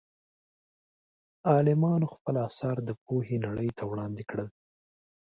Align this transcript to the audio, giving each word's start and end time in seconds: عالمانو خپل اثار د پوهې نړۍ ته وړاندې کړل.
عالمانو 1.49 2.05
خپل 2.13 2.35
اثار 2.47 2.77
د 2.87 2.89
پوهې 3.05 3.37
نړۍ 3.45 3.69
ته 3.77 3.83
وړاندې 3.91 4.23
کړل. 4.29 4.47